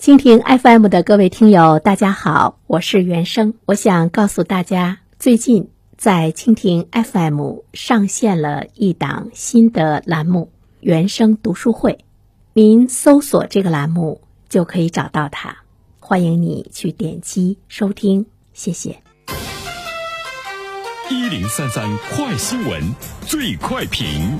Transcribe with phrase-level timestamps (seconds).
[0.00, 3.54] 蜻蜓 FM 的各位听友，大家好，我是原生。
[3.66, 12.04] 我想告诉大家，最近在蜻蜓 FM 上线了一档新的栏目——原生读书会。
[12.52, 15.56] 您搜索这个栏目就可以找到它，
[15.98, 19.02] 欢迎你去点击收听，谢谢。
[21.10, 24.38] 一零三三快新闻，最快评。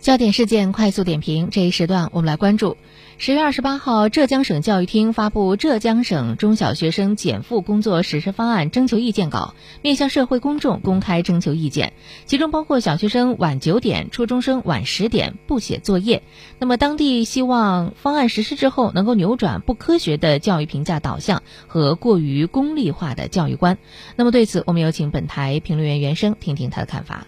[0.00, 2.78] 焦点事件快速点评，这一时段我们来关注：
[3.18, 11.92] 十月二十八号，浙江省教育厅发布《浙江省中小学生减负工作实施方案》征求意见稿，面向社会公众公开征求意见，
[12.24, 16.22] 其中包括小学生晚九点、初中生晚十点不写作业。
[16.58, 23.76] 那么，当地希望方案实施之后，能够扭转不科学的教育评价导向和过于功利化的教育观。
[24.16, 27.26] 那么，对此，我们有请本台评论员袁生听听他的看法。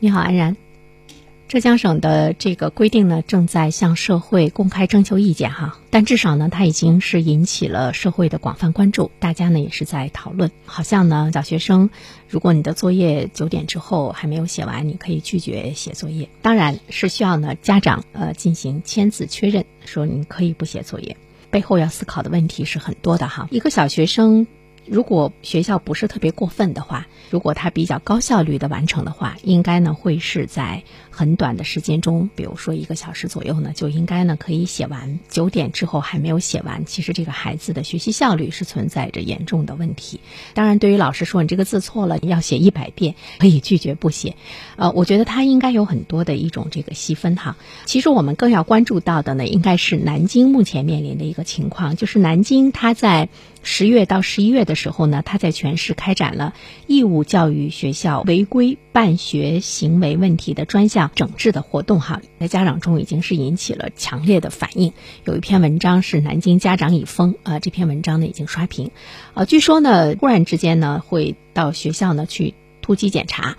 [0.00, 0.56] 你好，安然。
[1.46, 10.50] 浙江省的这个规定呢，正在向社会公开征求意见哈，但至少呢，它已经是引起了社会的广泛关注，大家呢也是在讨论。
[10.64, 11.90] 好像呢，小学生，
[12.28, 21.16] 如果你的作业九点之后还没有写完，你可以拒绝写作业，当然是需要呢家长呃进行签字确认，说你可以不写作业。
[21.50, 24.48] 背后要思考的问题是很多的哈，一个小学生。
[24.86, 35.18] 如果学校不是特别过分的话，如果他比较高效率的完成的话，应该呢会是在很短的时间中，比如说一个小时左右呢，就应该呢可以写完。
[35.28, 40.20] 九点之后还没有写完，其实这个孩子的学习效率是存在着严重的问题。
[40.52, 44.36] 当然，对于老师说你这个字错了，要写一百遍， 可以拒绝不写。
[44.76, 47.56] 呃，我觉得他应该有很多的一种这个细分哈。
[47.84, 53.28] 其实我们更要关注到的呢，应该是南京目前面临的一个情况，就是南京它在。
[53.66, 56.54] 十月到十一月的时候呢，他在全市开展了
[56.86, 64.92] 义务教育学校违规办学行为问题的专项整治的活动哈，在家长中已经是引起了强烈的反应。
[65.24, 68.90] 有一篇文章是南京家长已疯啊，这篇文章呢已经刷屏，
[69.34, 73.56] 啊，据说呢忽然之间呢会到学校呢去突击检查。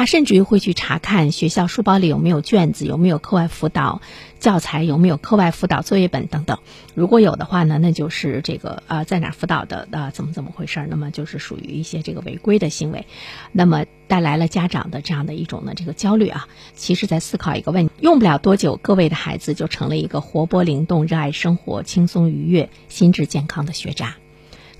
[0.00, 4.00] 他甚至于会去查看学校书包里有没有卷子，有没有课外辅导
[4.38, 6.56] 教材，有没有课外辅导作业本等等。
[6.94, 10.86] 如果有的话呢，那就是这个呃在哪辅导的啊，怎么怎么回事儿？
[10.88, 13.04] 那么就是属于一些这个违规的行为，
[13.52, 16.48] 那么带来了家长的这样的一种呢这个焦虑啊。
[16.74, 24.16] 其实，在思考一个问题：用不了多久，各位的孩子就成了一个活泼灵动、热爱生活、轻松愉悦、心智健康的学渣。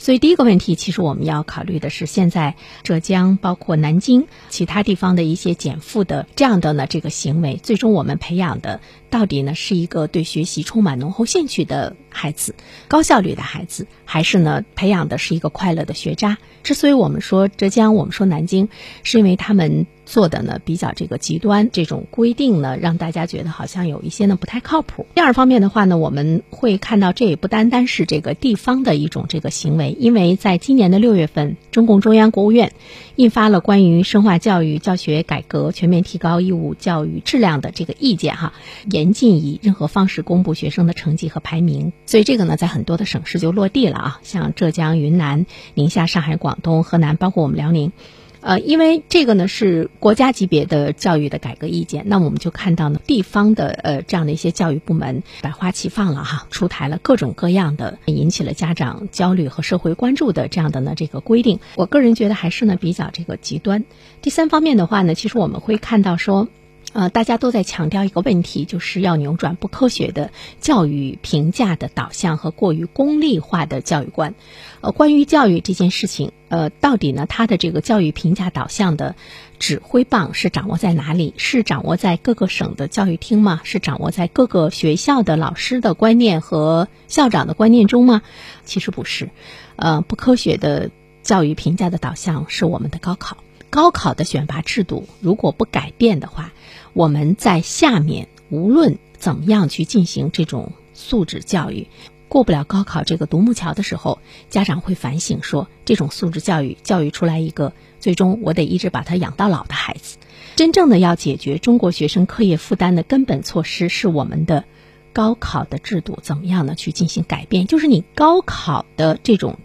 [0.00, 8.81] 所以第一个问题，其实我们要考虑的是，现在浙江包括南京其他地方的一些减负的这样的呢这个行为，最终我们培养的
[9.11, 12.55] 到底呢是一个对学习充满浓厚兴趣的孩子，
[12.88, 16.38] 高效率的孩子，还是呢培养的是一个快乐的学渣？
[16.62, 18.71] 之所以我们说浙江，我们说南京，
[19.03, 19.87] 是因为他们。
[20.10, 25.06] 做的呢比较这个极端，这种规定呢让大家觉得好像有一些呢不太靠谱。
[25.15, 32.72] 第二方面的话呢，我们会看到这也不单单是这个地方的一种这个行为，因为在今年的六月份，中共中央、国务院
[33.15, 38.53] 印发了关于深化教育教学改革、全面提高义务教育质量的这个意见哈，
[38.91, 41.93] 严禁以任何方式公布学生的成绩和排名。
[42.06, 47.93] 所以这个呢，在很多的省市就落地了啊，像浙江、云南、宁夏、上海、广东、河南，包括我们辽宁。
[48.40, 61.60] 呃，因为这个呢是国家级别的教育的改革意见，那我们就看到呢，地方的呃这样的一些教育部门百花齐放了哈，出台了各种各样的引起了家长焦虑和社会关注的这样的呢这个规定。
[61.76, 63.84] 我个人觉得还是呢比较这个极端。
[64.22, 66.48] 第三方面的话呢，其实我们会看到说。
[66.92, 74.34] 呃，大家都在强调一个问题，就是要扭转不科学的教育评价的导向和过于功利化的教育观。
[74.80, 79.14] 呃，关于教育这件事情，呃，到底呢，它的这个教育评价导向的
[79.60, 81.32] 指挥棒是掌握在哪里？
[81.36, 83.60] 是掌握在各个省的教育厅吗？
[83.62, 88.22] 是掌握在各个学校的老师的观念和校长的观念中吗？
[88.64, 89.30] 其实不是。
[89.76, 90.90] 呃，不科学的
[91.22, 93.36] 教育评价的导向是我们的高考。
[93.70, 96.53] 高考的选拔制度如果不改变的话，
[96.92, 101.87] 我们在下面无论怎么样去进行这种素质教育，
[102.28, 104.19] 过不了高考这个独木桥的时候，
[104.49, 110.19] 家长会反省说，这种素质教育教育出来一个最终我得一直把他养到老的孩子。
[110.56, 114.64] 真正的要解决中国学生课业负担的根本措施，是我们的
[115.12, 116.75] 高考的制度怎么样呢？
[116.75, 119.58] 去进行改变，就是你高考的这种。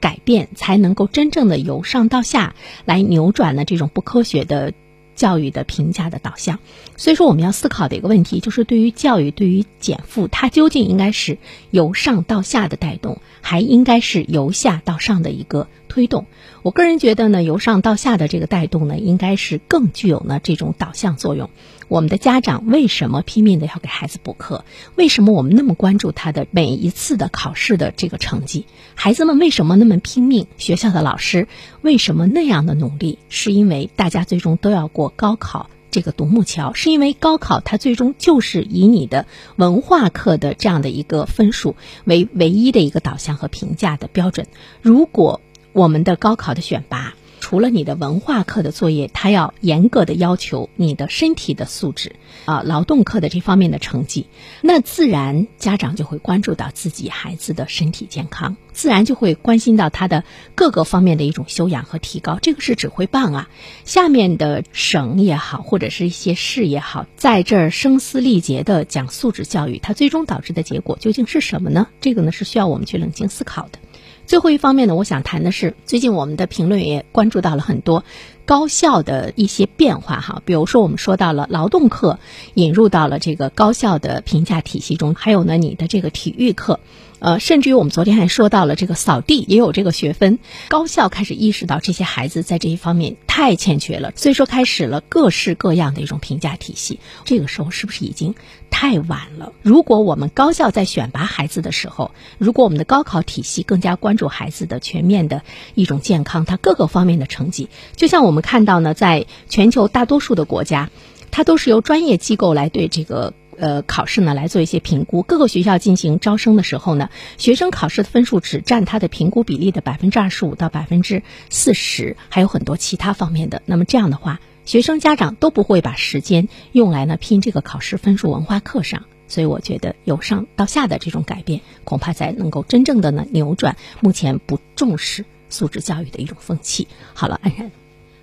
[0.00, 2.54] 改变才能够真正的由上到下
[2.84, 4.72] 来扭转呢这种不科学的
[5.14, 6.60] 教育的评价的导向。
[6.96, 11.38] 所以说，我们要思考的一个问题就是，对于教育，对于减负，它究竟应该是
[11.70, 16.26] 由上到下的带动，还应该是由下到上的一个推动？
[16.62, 21.50] 我个人觉得呢，由上到下的这个带动呢，应该是更具有呢这种导向作用。
[21.88, 24.64] 我们的家长为什么拼命的要给孩子补课？
[24.94, 28.66] 为什么我们那么关注他的每一次的考试的这个成绩？
[28.94, 30.46] 孩子们为什么那么拼命？
[30.58, 31.48] 学校的老师
[31.80, 33.18] 为什么那样的努力？
[33.30, 39.24] 是因为大家最终都要过高考这个独木桥，是因为高考它最终就是以你的
[39.56, 41.74] 文化课的这样的一个分数
[42.04, 44.46] 为唯一的一个导向和评价的标准。
[44.82, 45.40] 如果
[45.72, 47.14] 我们的高考的选拔，
[47.48, 54.26] 除了你的文化课的作业，他要严格的要求你的身体的素质啊，劳动课的这方面的成绩，
[54.60, 60.24] 那自然家长就会关注到自己孩子的身体健康，自然就会关心到他的
[60.54, 62.38] 各个方面的一种修养和提高。
[62.42, 63.48] 这个是指挥棒啊，
[63.86, 71.86] 下面的省也好，或者是一些市也好，在这儿声嘶力竭的讲素质教育，它最终导致的结果究竟是什么呢？
[72.02, 73.78] 这个呢是需要我们去冷静思考的。
[74.28, 78.04] 最后一方面呢，我想谈的是，最近我们的评论也关注到了很多
[78.48, 82.18] 高校的一些变化哈，比如说我们说到了劳动课
[82.54, 86.80] 引入到了这个高校的评价体系中，还有呢你的这个体育课。
[87.20, 97.00] 呃，甚至于我们昨天还说到了这个扫地也有这个学分，高校开始意识到这些孩子在这一方面太欠缺了，所以说开始了各式各样的一种评价体系。
[97.24, 98.36] 这个时候是不是已经
[98.70, 99.52] 太晚了？
[99.62, 105.42] 如果我们高校在选拔孩子的时候，如果我们的高考体系更加关注孩子的全面的
[105.74, 110.90] 一种健康，他各个方面的成绩，就像我们我们看到呢，在全球大多数的国家，
[111.32, 113.34] 它都是由专业机构来对这个。
[113.60, 115.24] 呃，考试呢来做一些评估。
[115.24, 123.60] 各个学校进行招生的时候呢，学生考试的分数只占他的评估比例的百分之二十五到百分之四十，还有很多其他方面的。
[123.66, 129.06] 那么这样的话，学生家长都不会把时间用来呢拼这个考试分数文化课上。
[129.26, 136.86] 所以我觉得由上到下的这种改变，恐怕才能够真正的呢扭转目前不重视素质教育的一种风气。
[137.12, 137.72] 好了，安然，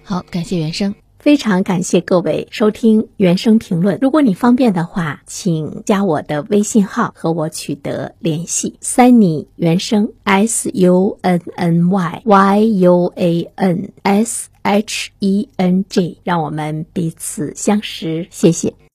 [0.08, 0.94] 好，感谢原生。
[1.18, 3.98] 非常感谢各位收听原声评论。
[4.00, 8.76] 如果你方便的话，请加我的微信号和我取得联系。
[8.84, 18.28] Sunny 原声 S U N N Y Y U A N S H E N G，让我们彼此相识。
[18.30, 18.76] 谢谢。